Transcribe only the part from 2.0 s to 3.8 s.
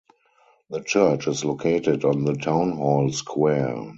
on the town hall square.